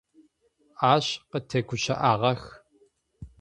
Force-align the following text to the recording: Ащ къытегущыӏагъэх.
Ащ 0.93 1.07
къытегущыӏагъэх. 1.29 2.43